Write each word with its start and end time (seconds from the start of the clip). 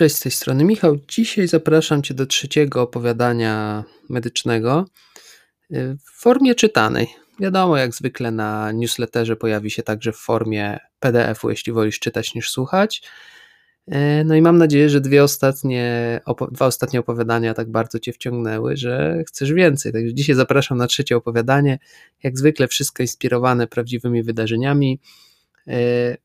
Cześć, 0.00 0.16
z 0.16 0.20
tej 0.20 0.32
strony 0.32 0.64
Michał. 0.64 0.98
Dzisiaj 1.08 1.48
zapraszam 1.48 2.02
Cię 2.02 2.14
do 2.14 2.26
trzeciego 2.26 2.82
opowiadania 2.82 3.84
medycznego 4.08 4.84
y, 5.72 5.96
w 6.04 6.20
formie 6.20 6.54
czytanej. 6.54 7.08
Wiadomo, 7.40 7.76
jak 7.76 7.94
zwykle 7.94 8.30
na 8.30 8.72
newsletterze 8.72 9.36
pojawi 9.36 9.70
się 9.70 9.82
także 9.82 10.12
w 10.12 10.16
formie 10.16 10.78
PDF-u, 11.00 11.50
jeśli 11.50 11.72
wolisz 11.72 11.98
czytać 11.98 12.34
niż 12.34 12.50
słuchać. 12.50 13.02
Y, 13.88 13.94
no 14.24 14.34
i 14.34 14.42
mam 14.42 14.58
nadzieję, 14.58 14.90
że 14.90 15.00
dwie 15.00 15.24
ostatnie, 15.24 16.20
dwa 16.52 16.66
ostatnie 16.66 17.00
opowiadania 17.00 17.54
tak 17.54 17.70
bardzo 17.70 17.98
Cię 17.98 18.12
wciągnęły, 18.12 18.76
że 18.76 19.22
chcesz 19.26 19.52
więcej. 19.52 19.92
Także 19.92 20.14
dzisiaj 20.14 20.36
zapraszam 20.36 20.78
na 20.78 20.86
trzecie 20.86 21.16
opowiadanie. 21.16 21.78
Jak 22.22 22.38
zwykle 22.38 22.68
wszystko 22.68 23.02
inspirowane 23.02 23.66
prawdziwymi 23.66 24.22
wydarzeniami. 24.22 25.00
Y, 25.68 26.16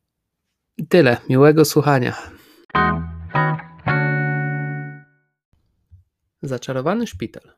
I 0.77 0.87
tyle. 0.87 1.17
Miłego 1.29 1.65
słuchania. 1.65 2.15
Zaczarowany 6.41 7.07
szpital. 7.07 7.53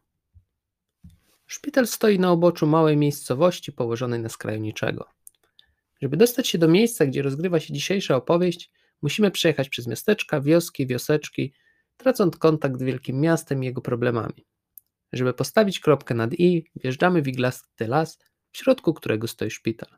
Szpital 1.47 1.87
stoi 1.87 2.19
na 2.19 2.31
oboczu 2.31 2.67
małej 2.67 2.97
miejscowości 2.97 3.71
położonej 3.71 4.19
na 4.19 4.29
skraju 4.29 4.61
niczego. 4.61 5.09
Żeby 6.01 6.17
dostać 6.17 6.47
się 6.47 6.57
do 6.57 6.67
miejsca, 6.67 7.05
gdzie 7.05 7.21
rozgrywa 7.21 7.59
się 7.59 7.73
dzisiejsza 7.73 8.15
opowieść, 8.15 8.71
musimy 9.01 9.31
przejechać 9.31 9.69
przez 9.69 9.87
miasteczka, 9.87 10.41
wioski, 10.41 10.87
wioseczki, 10.87 11.53
tracąc 11.97 12.37
kontakt 12.37 12.79
z 12.79 12.83
wielkim 12.83 13.21
miastem 13.21 13.63
i 13.63 13.65
jego 13.65 13.81
problemami. 13.81 14.45
Żeby 15.13 15.33
postawić 15.33 15.79
kropkę 15.79 16.15
nad 16.15 16.33
i, 16.33 16.65
wjeżdżamy 16.75 17.21
w 17.21 17.27
iglasty 17.27 17.87
las, 17.87 18.19
w 18.51 18.57
środku 18.57 18.93
którego 18.93 19.27
stoi 19.27 19.51
szpital. 19.51 19.89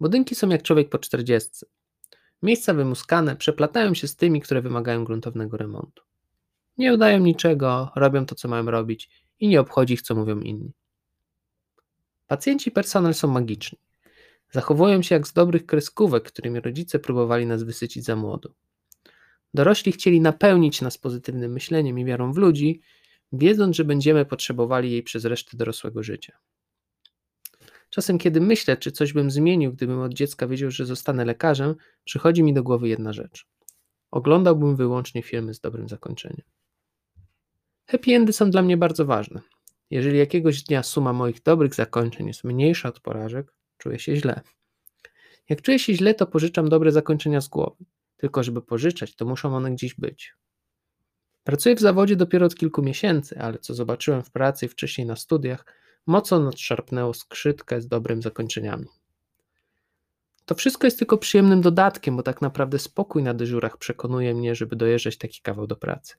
Budynki 0.00 0.34
są 0.34 0.48
jak 0.48 0.62
człowiek 0.62 0.88
po 0.88 0.98
czterdziestce. 0.98 1.66
Miejsca 2.42 2.74
wymuskane 2.74 3.36
przeplatają 3.36 3.94
się 3.94 4.08
z 4.08 4.16
tymi, 4.16 4.40
które 4.40 4.62
wymagają 4.62 5.04
gruntownego 5.04 5.56
remontu. 5.56 6.02
Nie 6.78 6.94
udają 6.94 7.18
niczego, 7.18 7.90
robią 7.96 8.26
to, 8.26 8.34
co 8.34 8.48
mają 8.48 8.70
robić 8.70 9.10
i 9.40 9.48
nie 9.48 9.60
obchodzi 9.60 9.94
ich, 9.94 10.02
co 10.02 10.14
mówią 10.14 10.40
inni. 10.40 10.72
Pacjenci 12.26 12.68
i 12.68 12.72
personel 12.72 13.14
są 13.14 13.28
magiczni. 13.28 13.78
Zachowują 14.50 15.02
się 15.02 15.14
jak 15.14 15.26
z 15.26 15.32
dobrych 15.32 15.66
kreskówek, 15.66 16.24
którymi 16.24 16.60
rodzice 16.60 16.98
próbowali 16.98 17.46
nas 17.46 17.62
wysycić 17.62 18.04
za 18.04 18.16
młodu. 18.16 18.54
Dorośli 19.54 19.92
chcieli 19.92 20.20
napełnić 20.20 20.82
nas 20.82 20.98
pozytywnym 20.98 21.52
myśleniem 21.52 21.98
i 21.98 22.04
wiarą 22.04 22.32
w 22.32 22.36
ludzi, 22.36 22.80
wiedząc, 23.32 23.76
że 23.76 23.84
będziemy 23.84 24.24
potrzebowali 24.24 24.90
jej 24.92 25.02
przez 25.02 25.24
resztę 25.24 25.56
dorosłego 25.56 26.02
życia. 26.02 26.38
Czasem, 27.90 28.18
kiedy 28.18 28.40
myślę, 28.40 28.76
czy 28.76 28.92
coś 28.92 29.12
bym 29.12 29.30
zmienił, 29.30 29.72
gdybym 29.72 30.00
od 30.00 30.14
dziecka 30.14 30.46
wiedział, 30.46 30.70
że 30.70 30.86
zostanę 30.86 31.24
lekarzem, 31.24 31.74
przychodzi 32.04 32.42
mi 32.42 32.54
do 32.54 32.62
głowy 32.62 32.88
jedna 32.88 33.12
rzecz. 33.12 33.46
Oglądałbym 34.10 34.76
wyłącznie 34.76 35.22
filmy 35.22 35.54
z 35.54 35.60
dobrym 35.60 35.88
zakończeniem. 35.88 36.42
Happy 37.86 38.14
endy 38.14 38.32
są 38.32 38.50
dla 38.50 38.62
mnie 38.62 38.76
bardzo 38.76 39.04
ważne. 39.04 39.40
Jeżeli 39.90 40.18
jakiegoś 40.18 40.62
dnia 40.62 40.82
suma 40.82 41.12
moich 41.12 41.42
dobrych 41.42 41.74
zakończeń 41.74 42.26
jest 42.26 42.44
mniejsza 42.44 42.88
od 42.88 43.00
porażek, 43.00 43.54
czuję 43.78 43.98
się 43.98 44.16
źle. 44.16 44.40
Jak 45.48 45.62
czuję 45.62 45.78
się 45.78 45.94
źle, 45.94 46.14
to 46.14 46.26
pożyczam 46.26 46.68
dobre 46.68 46.92
zakończenia 46.92 47.40
z 47.40 47.48
głowy. 47.48 47.84
Tylko 48.16 48.42
żeby 48.42 48.62
pożyczać, 48.62 49.16
to 49.16 49.24
muszą 49.24 49.56
one 49.56 49.70
gdzieś 49.70 49.94
być. 49.94 50.34
Pracuję 51.44 51.74
w 51.74 51.80
zawodzie 51.80 52.16
dopiero 52.16 52.46
od 52.46 52.54
kilku 52.54 52.82
miesięcy, 52.82 53.38
ale 53.38 53.58
co 53.58 53.74
zobaczyłem 53.74 54.22
w 54.22 54.30
pracy 54.30 54.66
i 54.66 54.68
wcześniej 54.68 55.06
na 55.06 55.16
studiach, 55.16 55.64
mocno 56.08 56.38
nadszarpnęło 56.38 57.14
skrzytkę 57.14 57.80
z 57.80 57.88
dobrymi 57.88 58.22
zakończeniami. 58.22 58.86
To 60.44 60.54
wszystko 60.54 60.86
jest 60.86 60.98
tylko 60.98 61.18
przyjemnym 61.18 61.60
dodatkiem, 61.60 62.16
bo 62.16 62.22
tak 62.22 62.42
naprawdę 62.42 62.78
spokój 62.78 63.22
na 63.22 63.34
dyżurach 63.34 63.76
przekonuje 63.76 64.34
mnie, 64.34 64.54
żeby 64.54 64.76
dojeżdżać 64.76 65.18
taki 65.18 65.40
kawał 65.40 65.66
do 65.66 65.76
pracy. 65.76 66.14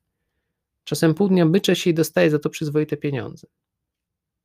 Czasem 0.83 1.13
pół 1.13 1.27
dnia 1.27 1.45
byczę 1.45 1.75
się 1.75 1.89
i 1.89 1.93
dostaję 1.93 2.29
za 2.29 2.39
to 2.39 2.49
przyzwoite 2.49 2.97
pieniądze. 2.97 3.47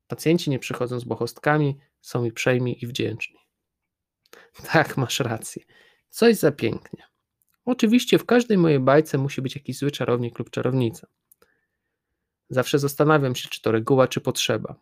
Pacjenci 0.08 0.50
nie 0.50 0.58
przychodzą 0.58 1.00
z 1.00 1.04
bochostkami, 1.04 1.78
są 2.00 2.22
mi 2.22 2.32
przejmi 2.32 2.84
i 2.84 2.86
wdzięczni. 2.86 3.36
Tak, 4.72 4.96
masz 4.96 5.20
rację. 5.20 5.62
Coś 6.08 6.36
za 6.36 6.52
pięknie. 6.52 7.02
Oczywiście 7.64 8.18
w 8.18 8.26
każdej 8.26 8.58
mojej 8.58 8.80
bajce 8.80 9.18
musi 9.18 9.42
być 9.42 9.54
jakiś 9.54 9.78
zły 9.78 9.90
czarownik 9.90 10.38
lub 10.38 10.50
czarownica. 10.50 11.06
Zawsze 12.48 12.78
zastanawiam 12.78 13.34
się, 13.34 13.48
czy 13.48 13.62
to 13.62 13.72
reguła, 13.72 14.08
czy 14.08 14.20
potrzeba. 14.20 14.74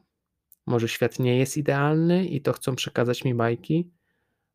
Może 0.67 0.89
świat 0.89 1.19
nie 1.19 1.39
jest 1.39 1.57
idealny 1.57 2.27
i 2.27 2.41
to 2.41 2.53
chcą 2.53 2.77
przekazać 2.77 3.25
mi 3.25 3.35
bajki? 3.35 3.91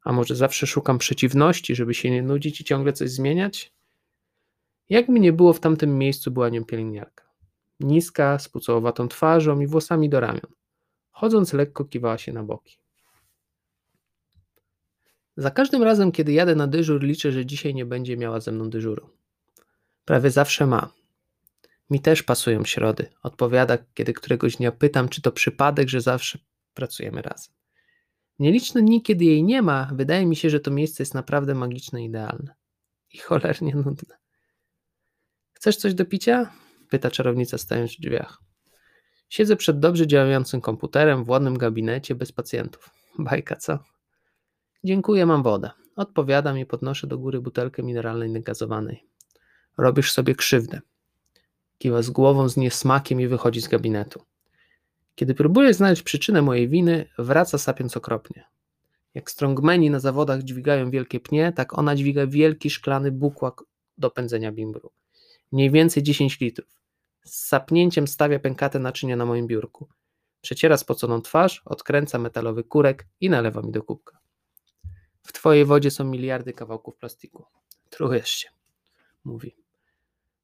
A 0.03 0.13
może 0.13 0.35
zawsze 0.35 0.68
szukam 0.68 0.97
przeciwności, 0.97 1.75
żeby 1.75 1.94
się 1.94 2.12
nie 2.12 2.23
nudzić 2.23 2.62
i 2.62 2.63
ciągle 2.63 2.94
coś 2.94 3.09
zmieniać? 3.09 3.73
Jak 4.90 5.09
mi 5.09 5.19
nie 5.19 5.34
było 5.34 5.53
w 5.53 5.59
tamtym 5.59 5.97
miejscu, 5.97 6.31
była 6.31 6.50
nią 6.50 6.66
pielęgniarka. 6.66 7.23
Niska, 7.79 8.40
z 8.40 8.50
pucołowatą 8.50 9.07
twarzą 9.07 9.59
i 9.59 9.68
włosami 9.68 10.09
do 10.09 10.19
ramion. 10.19 10.51
Chodząc 11.12 11.53
lekko 11.53 11.85
kiwała 11.85 12.18
się 12.18 12.34
na 12.34 12.44
boki. 12.44 12.78
Za 15.38 15.51
każdym 15.51 15.84
razem, 15.84 16.12
kiedy 16.12 16.34
jadę 16.34 16.56
na 16.56 16.68
dyżur, 16.68 17.03
liczę, 17.03 17.31
że 17.31 17.45
dzisiaj 17.45 17.75
nie 17.75 17.85
będzie 17.85 18.18
miała 18.18 18.39
ze 18.39 18.51
mną 18.51 18.69
dyżuru. 18.69 19.09
Prawie 20.06 20.31
zawsze 20.31 20.68
ma. 20.68 20.91
Mi 21.89 21.99
też 21.99 22.23
pasują 22.23 22.65
środy. 22.65 23.09
Odpowiada, 23.23 23.77
kiedy 23.93 24.13
któregoś 24.13 24.55
dnia 24.55 24.71
pytam, 24.71 25.09
czy 25.09 25.21
to 25.21 25.31
przypadek, 25.31 25.89
że 25.89 26.01
zawsze 26.01 26.39
pracujemy 26.73 27.21
razem. 27.21 27.53
Nieliczne 28.39 28.81
dni, 28.81 29.01
kiedy 29.01 29.25
jej 29.25 29.43
nie 29.43 29.61
ma, 29.61 29.91
wydaje 29.93 30.25
mi 30.25 30.35
się, 30.35 30.49
że 30.49 30.59
to 30.59 30.71
miejsce 30.71 31.03
jest 31.03 31.13
naprawdę 31.13 31.55
magiczne 31.55 32.03
idealne. 32.03 32.55
I 33.13 33.17
cholernie 33.17 33.75
nudne. 33.75 34.17
Chcesz 35.53 35.77
coś 35.77 35.93
do 35.93 36.05
picia? 36.05 36.51
Pyta 36.89 37.11
czarownica 37.11 37.57
stając 37.57 37.93
w 37.93 37.99
drzwiach. 37.99 38.41
Siedzę 39.29 39.55
przed 39.55 39.79
dobrze 39.79 40.07
działającym 40.07 40.61
komputerem 40.61 41.23
w 41.23 41.29
ładnym 41.29 41.57
gabinecie 41.57 42.15
bez 42.15 42.31
pacjentów. 42.31 42.89
Bajka, 43.19 43.55
co? 43.55 43.79
Dziękuję, 44.83 45.25
mam 45.25 45.43
wodę. 45.43 45.71
Odpowiadam 45.95 46.59
i 46.59 46.65
podnoszę 46.65 47.07
do 47.07 47.17
góry 47.17 47.41
butelkę 47.41 47.83
mineralnej 47.83 48.29
negazowanej. 48.29 49.03
Robisz 49.77 50.11
sobie 50.11 50.35
krzywdę. 50.35 50.81
Kiwa 51.77 52.01
z 52.01 52.09
głową 52.09 52.49
z 52.49 52.57
niesmakiem 52.57 53.21
i 53.21 53.27
wychodzi 53.27 53.61
z 53.61 53.67
gabinetu. 53.67 54.21
Kiedy 55.15 55.33
próbuję 55.33 55.73
znaleźć 55.73 56.01
przyczynę 56.01 56.41
mojej 56.41 56.69
winy, 56.69 57.09
wraca 57.17 57.57
sapiąc 57.57 57.97
okropnie. 57.97 58.45
Jak 59.13 59.31
strongmeni 59.31 59.89
na 59.89 59.99
zawodach 59.99 60.43
dźwigają 60.43 60.91
wielkie 60.91 61.19
pnie, 61.19 61.51
tak 61.55 61.77
ona 61.77 61.95
dźwiga 61.95 62.27
wielki 62.27 62.69
szklany 62.69 63.11
bukłak 63.11 63.63
do 63.97 64.11
pędzenia 64.11 64.51
bimbru 64.51 64.91
mniej 65.51 65.71
więcej 65.71 66.03
10 66.03 66.39
litrów. 66.39 66.81
Z 67.23 67.47
sapnięciem 67.47 68.07
stawia 68.07 68.39
pękate 68.39 68.79
naczynia 68.79 69.15
na 69.15 69.25
moim 69.25 69.47
biurku. 69.47 69.88
Przeciera 70.41 70.77
spoconą 70.77 71.21
twarz, 71.21 71.61
odkręca 71.65 72.17
metalowy 72.17 72.63
kurek 72.63 73.07
i 73.21 73.29
nalewa 73.29 73.61
mi 73.61 73.71
do 73.71 73.83
kubka. 73.83 74.17
W 75.23 75.33
twojej 75.33 75.65
wodzie 75.65 75.91
są 75.91 76.03
miliardy 76.03 76.53
kawałków 76.53 76.95
plastiku. 76.95 77.45
Trujesz 77.89 78.29
się, 78.29 78.49
mówi. 79.23 79.55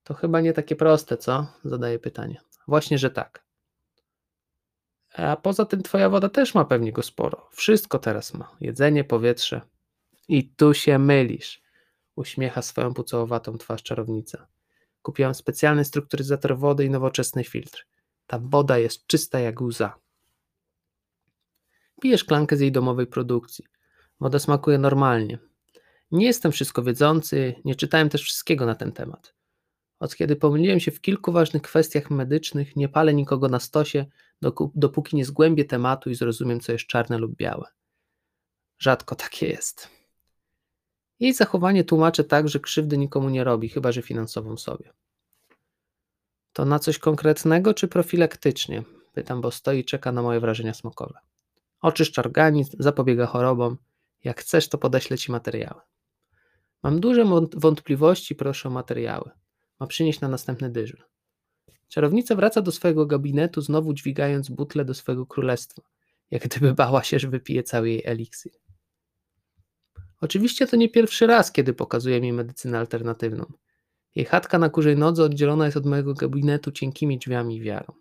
To 0.03 0.13
chyba 0.13 0.41
nie 0.41 0.53
takie 0.53 0.75
proste, 0.75 1.17
co? 1.17 1.47
Zadaje 1.63 1.99
pytanie. 1.99 2.41
Właśnie, 2.67 2.97
że 2.97 3.09
tak. 3.09 3.45
A 5.13 5.35
poza 5.35 5.65
tym 5.65 5.83
twoja 5.83 6.09
woda 6.09 6.29
też 6.29 6.55
ma 6.55 6.65
pewnie 6.65 6.91
go 6.91 7.01
sporo. 7.03 7.49
Wszystko 7.51 7.99
teraz 7.99 8.33
ma. 8.33 8.55
Jedzenie, 8.61 9.03
powietrze. 9.03 9.61
I 10.27 10.49
tu 10.49 10.73
się 10.73 10.99
mylisz. 10.99 11.63
Uśmiecha 12.15 12.61
swoją 12.61 12.93
pucołowatą 12.93 13.57
twarz 13.57 13.83
czarownica. 13.83 14.47
Kupiłam 15.01 15.35
specjalny 15.35 15.85
strukturyzator 15.85 16.57
wody 16.57 16.85
i 16.85 16.89
nowoczesny 16.89 17.43
filtr. 17.43 17.87
Ta 18.27 18.39
woda 18.39 18.77
jest 18.77 19.07
czysta 19.07 19.39
jak 19.39 19.61
łza. 19.61 19.95
Piję 22.01 22.17
szklankę 22.17 22.57
z 22.57 22.59
jej 22.59 22.71
domowej 22.71 23.07
produkcji. 23.07 23.65
Woda 24.19 24.39
smakuje 24.39 24.77
normalnie. 24.77 25.39
Nie 26.11 26.25
jestem 26.25 26.51
wszystko 26.51 26.83
wiedzący, 26.83 27.55
nie 27.65 27.75
czytałem 27.75 28.09
też 28.09 28.23
wszystkiego 28.23 28.65
na 28.65 28.75
ten 28.75 28.91
temat. 28.91 29.33
Od 30.03 30.15
kiedy 30.15 30.35
pomyliłem 30.35 30.79
się 30.79 30.91
w 30.91 31.01
kilku 31.01 31.31
ważnych 31.31 31.61
kwestiach 31.61 32.11
medycznych, 32.11 32.75
nie 32.75 32.89
palę 32.89 33.13
nikogo 33.13 33.50
na 33.50 33.59
stosie, 33.59 34.05
dopóki 34.75 35.15
nie 35.15 35.25
zgłębię 35.25 35.65
tematu 35.65 36.09
i 36.09 36.15
zrozumiem, 36.15 36.59
co 36.59 36.71
jest 36.71 36.88
czarne 36.88 37.17
lub 37.17 37.35
białe. 37.35 37.67
Rzadko 38.79 39.15
takie 39.15 39.47
jest. 39.47 39.89
Jej 41.19 41.33
zachowanie 41.33 41.83
tłumaczę 41.83 42.23
tak, 42.23 42.50
że 42.50 42.59
krzywdy 42.59 42.97
nikomu 42.97 43.29
nie 43.29 43.44
robi, 43.44 43.69
chyba 43.69 43.91
że 43.91 44.01
finansową 44.01 44.57
sobie. 44.57 44.94
To 46.53 46.65
na 46.65 46.79
coś 46.79 46.99
konkretnego 46.99 47.73
czy 47.73 47.88
profilaktycznie? 47.88 48.83
Pytam, 49.13 49.41
bo 49.41 49.51
stoi 49.51 49.79
i 49.79 49.85
czeka 49.85 50.11
na 50.11 50.21
moje 50.21 50.39
wrażenia 50.39 50.73
smokowe. 50.73 51.19
Oczyszcza 51.81 52.21
organizm, 52.21 52.77
zapobiega 52.79 53.25
chorobom. 53.25 53.77
Jak 54.23 54.41
chcesz, 54.41 54.69
to 54.69 54.77
podeślę 54.77 55.17
ci 55.17 55.31
materiały. 55.31 55.81
Mam 56.83 56.99
duże 56.99 57.25
wątpliwości, 57.53 58.35
proszę 58.35 58.69
o 58.69 58.71
materiały. 58.71 59.43
Ma 59.83 59.88
przynieść 59.88 60.21
na 60.21 60.27
następny 60.27 60.69
dyżur. 60.69 61.06
Czarownica 61.88 62.35
wraca 62.35 62.62
do 62.62 62.71
swojego 62.71 63.06
gabinetu, 63.06 63.62
znowu 63.62 63.94
dźwigając 63.94 64.50
butlę 64.50 64.85
do 64.85 64.94
swojego 64.94 65.25
królestwa, 65.25 65.81
jak 66.31 66.44
gdyby 66.44 66.74
bała 66.74 67.03
się, 67.03 67.19
że 67.19 67.27
wypije 67.27 67.63
cały 67.63 67.89
jej 67.89 68.01
eliksir. 68.06 68.51
Oczywiście 70.21 70.68
to 70.68 70.75
nie 70.75 70.89
pierwszy 70.89 71.27
raz, 71.27 71.51
kiedy 71.51 71.74
pokazuje 71.74 72.21
mi 72.21 72.33
medycynę 72.33 72.80
alternatywną. 72.80 73.45
Jej 74.15 74.25
chatka 74.25 74.59
na 74.59 74.69
kurzej 74.69 74.97
nodze 74.97 75.24
oddzielona 75.24 75.65
jest 75.65 75.77
od 75.77 75.85
mojego 75.85 76.13
gabinetu 76.13 76.71
cienkimi 76.71 77.18
drzwiami 77.18 77.56
i 77.56 77.62
wiarą. 77.62 77.94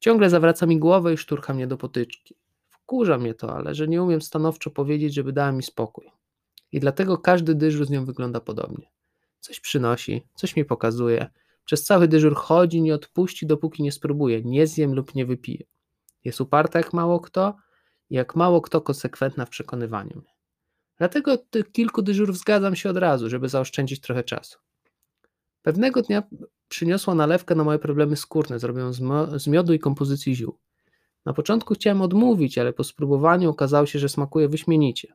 Ciągle 0.00 0.30
zawraca 0.30 0.66
mi 0.66 0.78
głowę 0.78 1.14
i 1.14 1.16
szturcha 1.16 1.54
mnie 1.54 1.66
do 1.66 1.76
potyczki. 1.76 2.34
Wkurza 2.68 3.18
mnie 3.18 3.34
to, 3.34 3.56
ale 3.56 3.74
że 3.74 3.88
nie 3.88 4.02
umiem 4.02 4.22
stanowczo 4.22 4.70
powiedzieć, 4.70 5.14
żeby 5.14 5.32
dała 5.32 5.52
mi 5.52 5.62
spokój. 5.62 6.10
I 6.72 6.80
dlatego 6.80 7.18
każdy 7.18 7.54
dyżur 7.54 7.86
z 7.86 7.90
nią 7.90 8.04
wygląda 8.04 8.40
podobnie. 8.40 8.99
Coś 9.40 9.60
przynosi, 9.60 10.26
coś 10.34 10.56
mi 10.56 10.64
pokazuje. 10.64 11.30
Przez 11.64 11.84
cały 11.84 12.08
dyżur 12.08 12.34
chodzi, 12.34 12.82
nie 12.82 12.94
odpuści, 12.94 13.46
dopóki 13.46 13.82
nie 13.82 13.92
spróbuje, 13.92 14.42
nie 14.42 14.66
zjem 14.66 14.94
lub 14.94 15.14
nie 15.14 15.26
wypije. 15.26 15.64
Jest 16.24 16.40
uparta 16.40 16.78
jak 16.78 16.92
mało 16.92 17.20
kto 17.20 17.56
i 18.10 18.14
jak 18.14 18.36
mało 18.36 18.60
kto 18.60 18.80
konsekwentna 18.80 19.46
w 19.46 19.50
przekonywaniu 19.50 20.16
mnie. 20.16 20.34
Dlatego 20.98 21.32
od 21.32 21.50
tych 21.50 21.72
kilku 21.72 22.02
dyżurów 22.02 22.38
zgadzam 22.38 22.76
się 22.76 22.90
od 22.90 22.96
razu, 22.96 23.30
żeby 23.30 23.48
zaoszczędzić 23.48 24.00
trochę 24.00 24.24
czasu. 24.24 24.58
Pewnego 25.62 26.02
dnia 26.02 26.22
przyniosła 26.68 27.14
nalewkę 27.14 27.54
na 27.54 27.64
moje 27.64 27.78
problemy 27.78 28.16
skórne, 28.16 28.58
zrobioną 28.58 28.92
z 29.38 29.46
miodu 29.46 29.72
i 29.72 29.78
kompozycji 29.78 30.34
ziół. 30.34 30.58
Na 31.26 31.32
początku 31.32 31.74
chciałem 31.74 32.02
odmówić, 32.02 32.58
ale 32.58 32.72
po 32.72 32.84
spróbowaniu 32.84 33.50
okazało 33.50 33.86
się, 33.86 33.98
że 33.98 34.08
smakuje 34.08 34.48
wyśmienicie. 34.48 35.14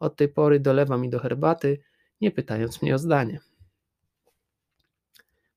Od 0.00 0.16
tej 0.16 0.28
pory 0.28 0.60
dolewa 0.60 0.98
mi 0.98 1.10
do 1.10 1.18
herbaty, 1.18 1.82
nie 2.20 2.30
pytając 2.30 2.82
mnie 2.82 2.94
o 2.94 2.98
zdanie. 2.98 3.40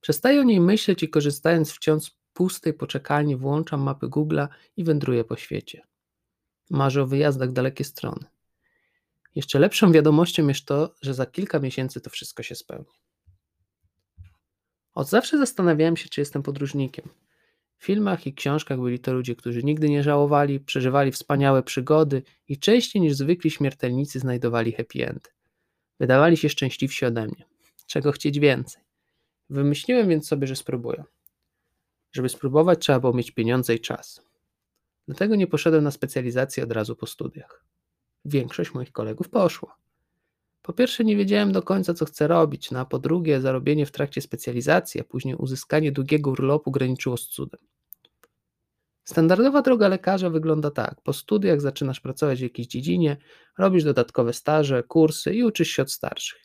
Przestaję 0.00 0.40
o 0.40 0.44
niej 0.44 0.60
myśleć 0.60 1.02
i 1.02 1.08
korzystając 1.08 1.72
wciąż 1.72 2.02
z 2.02 2.10
pustej 2.32 2.74
poczekalni 2.74 3.36
włączam 3.36 3.80
mapy 3.80 4.06
Google'a 4.06 4.48
i 4.76 4.84
wędruję 4.84 5.24
po 5.24 5.36
świecie. 5.36 5.86
Marzę 6.70 7.02
o 7.02 7.06
wyjazdach 7.06 7.52
dalekie 7.52 7.84
strony. 7.84 8.24
Jeszcze 9.34 9.58
lepszą 9.58 9.92
wiadomością 9.92 10.48
jest 10.48 10.64
to, 10.64 10.94
że 11.02 11.14
za 11.14 11.26
kilka 11.26 11.58
miesięcy 11.58 12.00
to 12.00 12.10
wszystko 12.10 12.42
się 12.42 12.54
spełni. 12.54 13.00
Od 14.94 15.08
zawsze 15.08 15.38
zastanawiałem 15.38 15.96
się, 15.96 16.08
czy 16.08 16.20
jestem 16.20 16.42
podróżnikiem. 16.42 17.08
W 17.76 17.84
filmach 17.84 18.26
i 18.26 18.34
książkach 18.34 18.80
byli 18.80 18.98
to 18.98 19.12
ludzie, 19.12 19.36
którzy 19.36 19.62
nigdy 19.62 19.88
nie 19.88 20.02
żałowali, 20.02 20.60
przeżywali 20.60 21.12
wspaniałe 21.12 21.62
przygody 21.62 22.22
i 22.48 22.58
częściej 22.58 23.02
niż 23.02 23.14
zwykli 23.14 23.50
śmiertelnicy 23.50 24.18
znajdowali 24.18 24.72
happy 24.72 25.06
end. 25.06 25.39
Wydawali 26.00 26.36
się 26.36 26.48
szczęśliwsi 26.48 27.06
ode 27.06 27.26
mnie. 27.26 27.44
Czego 27.86 28.12
chcieć 28.12 28.38
więcej? 28.38 28.82
Wymyśliłem 29.50 30.08
więc 30.08 30.28
sobie, 30.28 30.46
że 30.46 30.56
spróbuję. 30.56 31.04
Żeby 32.12 32.28
spróbować, 32.28 32.78
trzeba 32.78 33.00
było 33.00 33.12
mieć 33.12 33.30
pieniądze 33.30 33.74
i 33.74 33.80
czas. 33.80 34.22
Dlatego 35.06 35.36
nie 35.36 35.46
poszedłem 35.46 35.84
na 35.84 35.90
specjalizację 35.90 36.64
od 36.64 36.72
razu 36.72 36.96
po 36.96 37.06
studiach. 37.06 37.64
Większość 38.24 38.74
moich 38.74 38.92
kolegów 38.92 39.28
poszła. 39.28 39.76
Po 40.62 40.72
pierwsze, 40.72 41.04
nie 41.04 41.16
wiedziałem 41.16 41.52
do 41.52 41.62
końca, 41.62 41.94
co 41.94 42.04
chcę 42.04 42.28
robić, 42.28 42.70
no 42.70 42.78
a 42.78 42.84
po 42.84 42.98
drugie, 42.98 43.40
zarobienie 43.40 43.86
w 43.86 43.92
trakcie 43.92 44.20
specjalizacji, 44.20 45.00
a 45.00 45.04
później 45.04 45.34
uzyskanie 45.34 45.92
długiego 45.92 46.30
urlopu 46.30 46.70
graniczyło 46.70 47.16
z 47.16 47.26
cudem. 47.26 47.60
Standardowa 49.10 49.62
droga 49.62 49.88
lekarza 49.88 50.30
wygląda 50.30 50.70
tak. 50.70 51.00
Po 51.02 51.12
studiach 51.12 51.60
zaczynasz 51.60 52.00
pracować 52.00 52.38
w 52.38 52.42
jakiejś 52.42 52.68
dziedzinie, 52.68 53.16
robisz 53.58 53.84
dodatkowe 53.84 54.32
staże, 54.32 54.82
kursy 54.82 55.34
i 55.34 55.44
uczysz 55.44 55.68
się 55.68 55.82
od 55.82 55.92
starszych. 55.92 56.44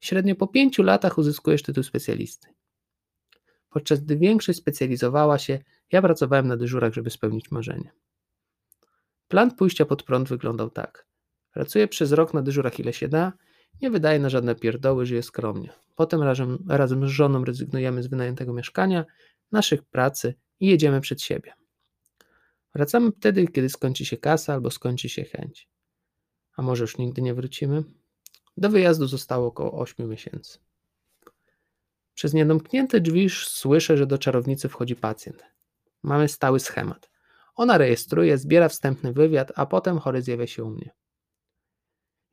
Średnio 0.00 0.34
po 0.34 0.46
pięciu 0.46 0.82
latach 0.82 1.18
uzyskujesz 1.18 1.62
tytuł 1.62 1.82
specjalisty. 1.82 2.48
Podczas 3.70 4.00
gdy 4.00 4.16
większość 4.16 4.58
specjalizowała 4.58 5.38
się, 5.38 5.58
ja 5.92 6.02
pracowałem 6.02 6.48
na 6.48 6.56
dyżurach, 6.56 6.94
żeby 6.94 7.10
spełnić 7.10 7.50
marzenie. 7.50 7.92
Plan 9.28 9.54
pójścia 9.54 9.84
pod 9.84 10.02
prąd 10.02 10.28
wyglądał 10.28 10.70
tak. 10.70 11.06
Pracuję 11.52 11.88
przez 11.88 12.12
rok 12.12 12.34
na 12.34 12.42
dyżurach 12.42 12.80
ile 12.80 12.92
się 12.92 13.08
da, 13.08 13.32
nie 13.82 13.90
wydaje 13.90 14.18
na 14.18 14.28
żadne 14.28 14.54
pierdoły, 14.54 15.06
żyje 15.06 15.22
skromnie. 15.22 15.72
Potem 15.94 16.22
razem, 16.22 16.58
razem 16.68 17.08
z 17.08 17.10
żoną 17.10 17.44
rezygnujemy 17.44 18.02
z 18.02 18.06
wynajętego 18.06 18.52
mieszkania, 18.52 19.04
naszych 19.52 19.82
pracy 19.82 20.34
i 20.60 20.66
jedziemy 20.66 21.00
przed 21.00 21.22
siebie. 21.22 21.52
Wracamy 22.76 23.12
wtedy, 23.12 23.46
kiedy 23.46 23.68
skończy 23.68 24.04
się 24.04 24.16
kasa 24.16 24.52
albo 24.52 24.70
skończy 24.70 25.08
się 25.08 25.24
chęć. 25.24 25.68
A 26.56 26.62
może 26.62 26.84
już 26.84 26.98
nigdy 26.98 27.22
nie 27.22 27.34
wrócimy? 27.34 27.84
Do 28.56 28.70
wyjazdu 28.70 29.06
zostało 29.06 29.46
około 29.46 29.80
8 29.80 30.08
miesięcy. 30.08 30.58
Przez 32.14 32.34
niedomknięte 32.34 33.00
drzwi 33.00 33.30
słyszę, 33.30 33.96
że 33.96 34.06
do 34.06 34.18
czarownicy 34.18 34.68
wchodzi 34.68 34.96
pacjent. 34.96 35.42
Mamy 36.02 36.28
stały 36.28 36.60
schemat. 36.60 37.10
Ona 37.54 37.78
rejestruje, 37.78 38.38
zbiera 38.38 38.68
wstępny 38.68 39.12
wywiad, 39.12 39.52
a 39.54 39.66
potem 39.66 39.98
chory 39.98 40.22
zjawia 40.22 40.46
się 40.46 40.64
u 40.64 40.70
mnie. 40.70 40.90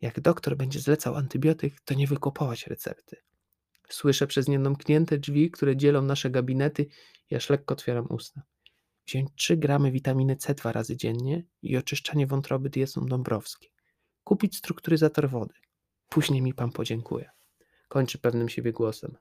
Jak 0.02 0.20
doktor 0.20 0.58
będzie 0.58 0.80
zlecał 0.80 1.16
antybiotyk, 1.16 1.82
to 1.82 1.94
nie 1.94 2.08
wykopałać 2.08 2.68
recepty. 2.68 3.18
Słyszę 3.90 4.28
przez 4.28 4.48
niedomknięte 4.48 5.18
drzwi, 5.18 5.52
które 5.52 5.78
dzielą 5.78 6.02
nasze 6.02 6.30
gabinety 6.30 6.86
i 7.30 7.36
aż 7.36 7.50
lekko 7.50 7.74
otwieram 7.74 8.08
usta. 8.10 8.42
Wziąć 9.08 9.30
3 9.36 9.58
gramy 9.58 9.92
witaminy 9.92 10.36
C 10.36 10.54
dwa 10.54 10.72
razy 10.72 10.98
dziennie 10.98 11.44
i 11.62 11.78
oczyszczanie 11.78 12.28
wątroby 12.28 12.70
dietą 12.70 13.06
Dąbrowskiej. 13.06 13.72
Kupić 14.24 14.58
strukturyzator 14.58 15.30
wody. 15.30 15.54
Później 16.10 16.42
mi 16.42 16.54
pan 16.54 16.72
podziękuje. 16.72 17.30
Kończy 17.88 18.18
pewnym 18.18 18.50
siebie 18.50 18.72
głosem. 18.72 19.18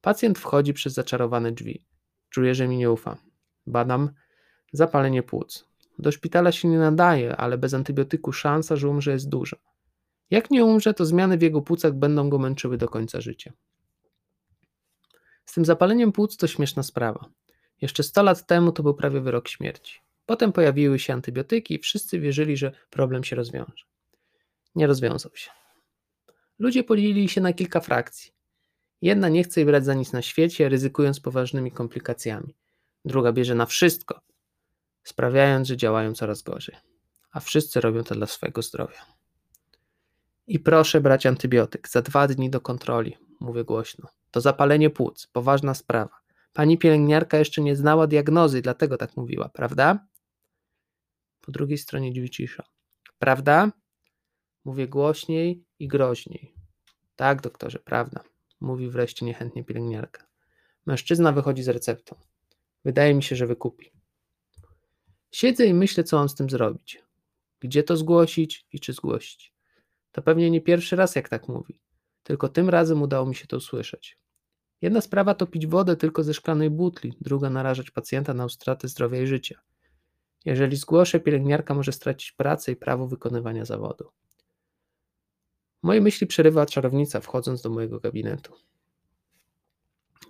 Pacjent 0.00 0.38
wchodzi 0.38 0.72
przez 0.72 0.92
zaczarowane 0.92 1.52
drzwi. 1.52 1.86
Czuję, 2.30 2.54
że 2.54 2.68
mi 2.68 2.76
nie 2.76 2.90
ufa. 2.90 3.18
Badam 3.66 4.10
zapalenie 4.72 5.22
płuc. 5.22 5.68
Do 5.98 6.12
szpitala 6.12 6.52
się 6.52 6.68
nie 6.68 6.78
nadaje, 6.78 7.36
ale 7.36 7.58
bez 7.58 7.74
antybiotyku 7.74 8.32
szansa, 8.32 8.76
że 8.76 8.88
umrze 8.88 9.10
jest 9.10 9.28
duża. 9.28 9.56
Jak 10.30 10.50
nie 10.50 10.64
umrze, 10.64 10.94
to 10.94 11.06
zmiany 11.06 11.38
w 11.38 11.42
jego 11.42 11.62
płucach 11.62 11.94
będą 11.94 12.30
go 12.30 12.38
męczyły 12.38 12.78
do 12.78 12.88
końca 12.88 13.20
życia. 13.20 13.52
Z 15.44 15.52
tym 15.52 15.64
zapaleniem 15.64 16.12
płuc 16.12 16.36
to 16.36 16.46
śmieszna 16.46 16.82
sprawa. 16.82 17.30
Jeszcze 17.80 18.02
100 18.02 18.22
lat 18.22 18.46
temu 18.46 18.72
to 18.72 18.82
był 18.82 18.94
prawie 18.94 19.20
wyrok 19.20 19.48
śmierci. 19.48 20.00
Potem 20.26 20.52
pojawiły 20.52 20.98
się 20.98 21.12
antybiotyki 21.12 21.74
i 21.74 21.78
wszyscy 21.78 22.20
wierzyli, 22.20 22.56
że 22.56 22.72
problem 22.90 23.24
się 23.24 23.36
rozwiąże. 23.36 23.84
Nie 24.74 24.86
rozwiązał 24.86 25.32
się. 25.34 25.50
Ludzie 26.58 26.84
podzielili 26.84 27.28
się 27.28 27.40
na 27.40 27.52
kilka 27.52 27.80
frakcji. 27.80 28.32
Jedna 29.02 29.28
nie 29.28 29.44
chce 29.44 29.64
brać 29.64 29.84
za 29.84 29.94
nic 29.94 30.12
na 30.12 30.22
świecie, 30.22 30.68
ryzykując 30.68 31.20
poważnymi 31.20 31.72
komplikacjami. 31.72 32.54
Druga 33.04 33.32
bierze 33.32 33.54
na 33.54 33.66
wszystko, 33.66 34.20
sprawiając, 35.02 35.68
że 35.68 35.76
działają 35.76 36.14
coraz 36.14 36.42
gorzej. 36.42 36.76
A 37.32 37.40
wszyscy 37.40 37.80
robią 37.80 38.04
to 38.04 38.14
dla 38.14 38.26
swojego 38.26 38.62
zdrowia. 38.62 39.06
I 40.46 40.58
proszę 40.58 41.00
brać 41.00 41.26
antybiotyk. 41.26 41.88
Za 41.88 42.02
dwa 42.02 42.28
dni 42.28 42.50
do 42.50 42.60
kontroli, 42.60 43.16
mówię 43.40 43.64
głośno. 43.64 44.08
To 44.30 44.40
zapalenie 44.40 44.90
płuc, 44.90 45.26
poważna 45.26 45.74
sprawa. 45.74 46.18
Pani 46.58 46.78
pielęgniarka 46.78 47.38
jeszcze 47.38 47.62
nie 47.62 47.76
znała 47.76 48.06
diagnozy, 48.06 48.62
dlatego 48.62 48.96
tak 48.96 49.16
mówiła, 49.16 49.48
prawda? 49.48 50.06
Po 51.40 51.52
drugiej 51.52 51.78
stronie 51.78 52.12
drzwi 52.12 52.30
cisza. 52.30 52.64
Prawda? 53.18 53.72
Mówię 54.64 54.88
głośniej 54.88 55.64
i 55.78 55.88
groźniej. 55.88 56.54
Tak, 57.16 57.42
doktorze, 57.42 57.78
prawda, 57.78 58.24
mówi 58.60 58.90
wreszcie 58.90 59.26
niechętnie 59.26 59.64
pielęgniarka. 59.64 60.26
Mężczyzna 60.86 61.32
wychodzi 61.32 61.62
z 61.62 61.68
receptą. 61.68 62.16
Wydaje 62.84 63.14
mi 63.14 63.22
się, 63.22 63.36
że 63.36 63.46
wykupi. 63.46 63.92
Siedzę 65.30 65.66
i 65.66 65.74
myślę, 65.74 66.04
co 66.04 66.18
mam 66.18 66.28
z 66.28 66.34
tym 66.34 66.50
zrobić. 66.50 67.02
Gdzie 67.60 67.82
to 67.82 67.96
zgłosić 67.96 68.66
i 68.72 68.80
czy 68.80 68.92
zgłosić. 68.92 69.52
To 70.12 70.22
pewnie 70.22 70.50
nie 70.50 70.60
pierwszy 70.60 70.96
raz, 70.96 71.16
jak 71.16 71.28
tak 71.28 71.48
mówi. 71.48 71.80
Tylko 72.22 72.48
tym 72.48 72.68
razem 72.68 73.02
udało 73.02 73.26
mi 73.26 73.34
się 73.34 73.46
to 73.46 73.56
usłyszeć. 73.56 74.18
Jedna 74.82 75.00
sprawa 75.00 75.34
to 75.34 75.46
pić 75.46 75.66
wodę 75.66 75.96
tylko 75.96 76.22
ze 76.22 76.34
szklanej 76.34 76.70
butli, 76.70 77.14
druga 77.20 77.50
narażać 77.50 77.90
pacjenta 77.90 78.34
na 78.34 78.46
utratę 78.46 78.88
zdrowia 78.88 79.22
i 79.22 79.26
życia. 79.26 79.60
Jeżeli 80.44 80.76
zgłoszę, 80.76 81.20
pielęgniarka 81.20 81.74
może 81.74 81.92
stracić 81.92 82.32
pracę 82.32 82.72
i 82.72 82.76
prawo 82.76 83.06
wykonywania 83.06 83.64
zawodu. 83.64 84.10
Moje 85.82 86.00
myśli 86.00 86.26
przerywa 86.26 86.66
czarownica, 86.66 87.20
wchodząc 87.20 87.62
do 87.62 87.70
mojego 87.70 88.00
gabinetu. 88.00 88.52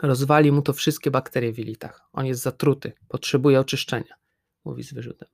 Rozwali 0.02 0.52
mu 0.52 0.62
to 0.62 0.72
wszystkie 0.72 1.10
bakterie 1.10 1.52
w 1.52 1.58
jelitach. 1.58 2.08
On 2.12 2.26
jest 2.26 2.42
zatruty, 2.42 2.92
potrzebuje 3.08 3.60
oczyszczenia, 3.60 4.14
mówi 4.64 4.82
z 4.82 4.92
wyrzutem. 4.92 5.28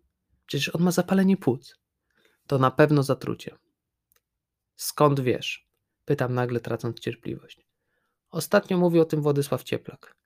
Przecież 0.47 0.75
on 0.75 0.83
ma 0.83 0.91
zapalenie 0.91 1.37
płuc. 1.37 1.79
To 2.47 2.59
na 2.59 2.71
pewno 2.71 3.03
zatrucie. 3.03 3.57
Skąd 4.77 5.21
wiesz? 5.21 5.69
Pytam 6.05 6.35
nagle, 6.35 6.61
tracąc 6.61 7.01
cierpliwość. 7.01 7.67
Ostatnio 8.35 8.79
mówił 8.79 9.03
o 9.03 9.05
tym 9.05 9.23
Władysław 9.23 9.63
Cieplak. 9.63 10.17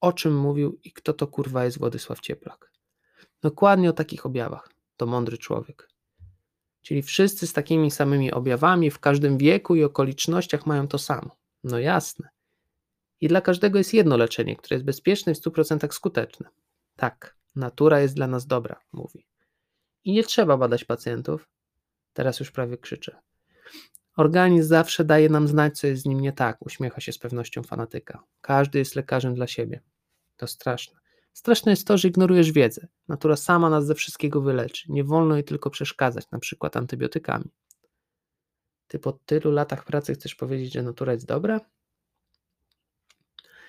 O 0.00 0.12
czym 0.12 0.36
mówił 0.36 0.78
i 0.84 0.92
kto 0.92 1.12
to 1.12 1.26
kurwa 1.26 1.64
jest 1.64 1.78
Władysław 1.78 2.20
Cieplak? 2.20 2.72
Dokładnie 3.42 3.90
o 3.90 3.92
takich 3.92 4.26
objawach. 4.26 4.72
To 4.96 5.06
mądry 5.06 5.38
człowiek. 5.38 5.88
Czyli 6.82 7.02
wszyscy 7.02 7.46
z 7.46 7.52
takimi 7.52 7.90
samymi 7.90 8.32
objawami 8.32 8.90
w 8.90 8.98
każdym 8.98 9.38
wieku 9.38 9.74
i 9.74 9.84
okolicznościach 9.84 10.66
mają 10.66 10.88
to 10.88 10.98
samo. 10.98 11.36
No 11.64 11.78
jasne. 11.78 12.28
I 13.20 13.28
dla 13.28 13.40
każdego 13.40 13.78
jest 13.78 13.94
jedno 13.94 14.16
leczenie, 14.16 14.56
które 14.56 14.74
jest 14.74 14.86
bezpieczne 14.86 15.32
i 15.32 15.34
w 15.34 15.38
100% 15.38 15.92
skuteczne. 15.92 16.48
Tak, 16.96 17.36
natura 17.56 18.00
jest 18.00 18.14
dla 18.14 18.26
nas 18.26 18.46
dobra, 18.46 18.80
mówi. 18.92 19.26
I 20.04 20.12
nie 20.12 20.24
trzeba 20.24 20.56
badać 20.56 20.84
pacjentów. 20.84 21.48
Teraz 22.12 22.40
już 22.40 22.50
prawie 22.50 22.78
krzyczę. 22.78 23.25
Organizm 24.16 24.68
zawsze 24.68 25.04
daje 25.04 25.28
nam 25.28 25.48
znać, 25.48 25.78
co 25.78 25.86
jest 25.86 26.02
z 26.02 26.06
nim 26.06 26.20
nie 26.20 26.32
tak, 26.32 26.66
uśmiecha 26.66 27.00
się 27.00 27.12
z 27.12 27.18
pewnością 27.18 27.62
fanatyka. 27.62 28.22
Każdy 28.40 28.78
jest 28.78 28.96
lekarzem 28.96 29.34
dla 29.34 29.46
siebie. 29.46 29.80
To 30.36 30.46
straszne. 30.46 31.00
Straszne 31.32 31.72
jest 31.72 31.86
to, 31.86 31.98
że 31.98 32.08
ignorujesz 32.08 32.52
wiedzę. 32.52 32.86
Natura 33.08 33.36
sama 33.36 33.70
nas 33.70 33.86
ze 33.86 33.94
wszystkiego 33.94 34.40
wyleczy. 34.40 34.92
Nie 34.92 35.04
wolno 35.04 35.34
jej 35.34 35.44
tylko 35.44 35.70
przeszkadzać, 35.70 36.30
na 36.30 36.38
przykład 36.38 36.76
antybiotykami. 36.76 37.50
Ty 38.88 38.98
po 38.98 39.12
tylu 39.12 39.50
latach 39.50 39.84
pracy 39.84 40.14
chcesz 40.14 40.34
powiedzieć, 40.34 40.72
że 40.72 40.82
natura 40.82 41.12
jest 41.12 41.26
dobra? 41.26 41.60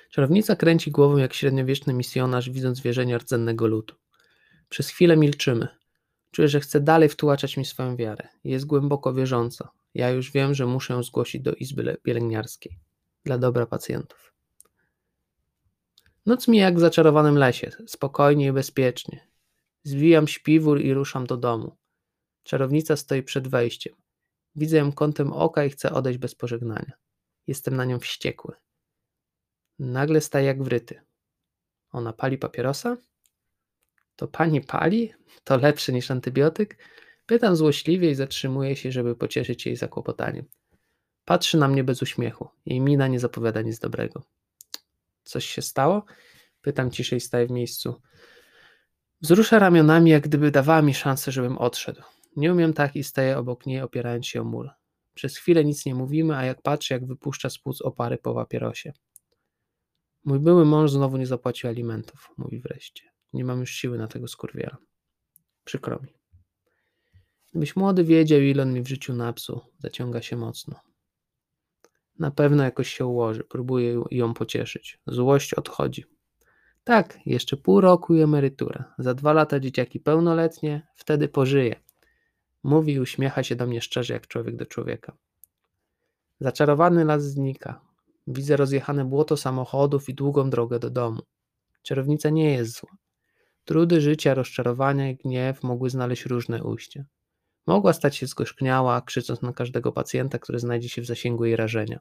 Czarownica 0.10 0.56
kręci 0.56 0.92
głową 0.92 1.18
jak 1.18 1.34
średniowieczny 1.34 1.94
misjonarz, 1.94 2.50
widząc 2.50 2.82
wierzenia 2.82 3.18
rdzennego 3.18 3.68
ludu. 3.68 3.96
Przez 4.70 4.89
chwilę 4.89 5.18
milczymy. 5.18 5.68
Czuję, 6.32 6.48
że 6.48 6.60
chce 6.60 6.82
dalej 6.82 7.10
wtłaczać 7.10 7.58
mi 7.58 7.66
swoją 7.66 7.96
wiarę. 7.96 8.27
Jest 8.44 8.66
głęboko 8.66 9.13
wierząca. 9.13 9.70
Ja 9.98 10.10
już 10.10 10.32
wiem, 10.32 10.54
że 10.54 10.66
muszę 10.66 10.94
ją 10.94 11.04
zgłosić 11.04 11.42
do 11.42 11.54
izby 11.54 11.98
pielęgniarskiej. 12.04 12.80
Dla 13.24 13.38
dobra 13.38 13.66
pacjentów. 13.66 14.34
Noc 16.25 16.48
mi 16.48 16.58
jak 16.58 16.75
w 16.75 16.80
zaczarowanym 16.80 17.38
lesie, 17.38 17.72
spokojnie 17.88 18.48
i 18.48 18.51
bezpiecznie. 18.51 19.27
Zwijam 19.84 20.27
śpiwór 20.27 20.82
i 20.82 20.94
ruszam 20.94 21.27
do 21.27 21.38
domu. 21.38 21.77
Czarownica 22.44 22.96
stoi 22.96 23.24
przed 23.24 23.48
wejściem. 23.48 23.94
Widzę 24.56 24.77
ją 24.77 24.92
kątem 24.92 25.34
oka 25.34 25.66
i 25.66 25.70
chcę 25.70 25.92
odejść 25.92 26.20
bez 26.20 26.36
pożegnania. 26.36 26.92
Jestem 27.48 27.75
na 27.75 27.86
nią 27.86 28.00
wściekły. 28.00 28.56
Nagle 29.80 30.22
staje 30.22 30.46
jak 30.46 30.63
wryty. 30.63 31.01
Ona 31.92 32.13
pali 32.13 32.38
papierosa? 32.38 32.98
To 34.16 34.27
pani 34.27 34.62
pali? 34.62 35.13
To 35.44 35.58
lepsze 35.58 35.94
niż 35.94 36.12
antybiotyk? 36.12 36.77
Pytam 37.28 37.56
złośliwie 37.56 38.12
i 38.12 38.16
zatrzymuję 38.16 38.76
się, 38.76 38.92
żeby 38.92 39.16
pocieszyć 39.16 39.66
jej 39.66 39.76
zakłopotaniem. 39.76 40.46
Patrzy 41.26 41.58
na 41.58 41.68
mnie 41.68 41.84
bez 41.84 42.02
uśmiechu. 42.02 42.50
Jej 42.66 42.82
mina 42.82 43.08
nie 43.08 43.20
zapowiada 43.20 43.62
nic 43.62 43.80
dobrego. 43.80 44.24
Coś 45.24 45.46
się 45.46 45.62
stało? 45.62 46.06
Pytam 46.62 46.92
ciszej, 46.92 47.20
staję 47.20 47.48
w 47.48 47.52
miejscu. 47.52 48.02
Wzrusza 49.22 49.60
ramionami, 49.60 50.12
jak 50.12 50.24
gdyby 50.24 50.52
dawała 50.52 50.82
mi 50.82 50.94
szansę, 50.94 51.32
żebym 51.32 51.58
odszedł. 51.58 52.02
Nie 52.36 52.52
umiem 52.52 52.74
tak 52.74 52.96
i 52.96 53.04
staję 53.04 53.38
obok 53.38 53.66
niej, 53.66 53.82
opierając 53.82 54.26
się 54.28 54.42
o 54.42 54.44
mur. 54.44 54.70
Przez 55.14 55.38
chwilę 55.38 55.66
nic 55.66 55.86
nie 55.86 55.96
mówimy, 55.96 56.36
a 56.36 56.46
jak 56.46 56.62
patrzę, 56.62 56.94
jak 56.94 57.08
wypuszcza 57.08 57.50
z 57.50 57.58
płuc 57.58 57.82
opary 57.82 58.18
po 58.18 58.34
papierosie. 58.34 58.94
Mój 60.26 60.40
były 60.40 60.66
mąż 60.66 60.92
znowu 60.92 61.18
nie 61.18 61.28
zapłacił 61.28 61.70
alimentów, 61.70 62.30
mówi 62.38 62.60
wreszcie. 62.60 63.04
Nie 63.34 63.46
mam 63.46 63.60
już 63.60 63.72
siły 63.72 63.98
na 63.98 64.08
tego 64.08 64.28
skurwiela. 64.28 64.78
Przykro 65.64 66.00
mi. 66.00 66.17
Gdybyś 67.58 67.76
młody 67.76 68.04
wiedział, 68.04 68.40
ile 68.40 68.64
on 68.64 68.74
mi 68.74 68.82
w 68.82 68.88
życiu 68.88 69.14
napsuł, 69.14 69.62
zaciąga 69.80 70.22
się 70.22 70.36
mocno. 70.36 70.80
Na 72.20 72.32
pewno 72.32 72.64
jakoś 72.64 72.90
się 72.90 73.06
ułoży, 73.06 73.44
próbuję 73.44 74.04
ją 74.12 74.34
pocieszyć. 74.34 75.00
Złość 75.08 75.54
odchodzi. 75.54 76.06
Tak, 76.84 77.20
jeszcze 77.26 77.58
pół 77.58 77.82
roku 77.82 78.16
i 78.16 78.22
emerytura. 78.22 78.94
Za 79.00 79.14
dwa 79.14 79.34
lata 79.34 79.60
dzieciaki 79.60 80.00
pełnoletnie, 80.00 80.88
wtedy 80.96 81.28
pożyje. 81.28 81.76
Mówi 82.64 82.94
i 82.94 83.00
uśmiecha 83.00 83.44
się 83.44 83.56
do 83.56 83.68
mnie 83.68 83.82
szczerze, 83.82 84.14
jak 84.14 84.28
człowiek 84.28 84.56
do 84.56 84.66
człowieka. 84.66 85.18
Zaczarowany 86.40 87.06
las 87.06 87.24
znika. 87.24 87.82
Widzę 88.28 88.58
rozjechane 88.58 89.06
błoto 89.06 89.38
samochodów 89.38 90.10
i 90.10 90.14
długą 90.14 90.50
drogę 90.50 90.80
do 90.80 90.90
domu. 90.90 91.22
Czarownica 91.84 92.30
nie 92.30 92.54
jest 92.54 92.80
zła. 92.80 92.98
Trudy 93.66 94.02
życia, 94.02 94.34
rozczarowania 94.34 95.10
i 95.12 95.16
gniew 95.16 95.64
mogły 95.64 95.90
znaleźć 95.90 96.26
różne 96.26 96.64
ujścia. 96.64 97.06
Mogła 97.68 97.94
stać 97.94 98.16
się 98.16 98.28
zgorzkniała, 98.28 99.02
krzycząc 99.02 99.42
na 99.42 99.54
każdego 99.54 99.92
pacjenta, 99.92 100.40
który 100.40 100.60
znajdzie 100.60 100.90
się 100.90 101.02
w 101.02 101.06
zasięgu 101.06 101.46
jej 101.46 101.56
rażenia. 101.56 102.00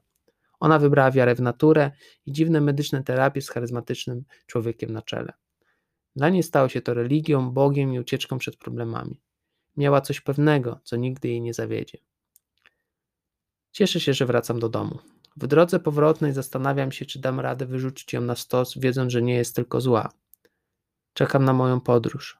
Ona 0.59 0.79
wybrała 0.79 1.11
wiarę 1.11 1.35
w 1.35 1.41
naturę 1.41 1.91
i 2.25 2.31
dziwne 2.31 2.61
medyczne 2.61 3.03
terapie 3.03 3.41
z 3.41 3.49
charyzmatycznym 3.49 4.23
człowiekiem 4.45 4.93
na 4.93 5.01
czele. 5.01 5.33
Dla 6.15 6.29
niej 6.29 6.43
stało 6.43 6.69
się 6.69 6.81
to 6.81 6.93
religią, 6.93 7.51
Bogiem 7.51 7.93
i 7.93 7.99
ucieczką 7.99 8.37
przed 8.37 8.57
problemami. 8.57 9.21
Miała 9.77 10.01
coś 10.01 10.21
pewnego, 10.21 10.79
co 10.83 10.95
nigdy 10.95 11.27
jej 11.27 11.41
nie 11.41 11.53
zawiedzie. 11.53 11.97
Cieszę 13.71 13.99
się, 13.99 14.13
że 14.13 14.25
wracam 14.25 14.59
do 14.59 14.69
domu. 14.69 14.99
W 15.37 15.47
drodze 15.47 15.79
powrotnej 15.79 16.33
zastanawiam 16.33 16.91
się, 16.91 17.05
czy 17.05 17.19
dam 17.19 17.39
radę 17.39 17.65
wyrzucić 17.65 18.13
ją 18.13 18.21
na 18.21 18.35
stos, 18.35 18.77
wiedząc, 18.77 19.11
że 19.11 19.21
nie 19.21 19.35
jest 19.35 19.55
tylko 19.55 19.81
zła. 19.81 20.09
Czekam 21.13 21.45
na 21.45 21.53
moją 21.53 21.81
podróż. 21.81 22.37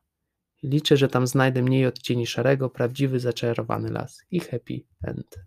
Liczę, 0.67 0.97
że 0.97 1.07
tam 1.07 1.27
znajdę 1.27 1.61
mniej 1.61 1.85
odcieni 1.85 2.27
szarego, 2.27 2.69
prawdziwy, 2.69 3.19
zaczarowany 3.19 3.89
las 3.89 4.21
i 4.31 4.39
happy 4.39 4.81
end. 5.03 5.39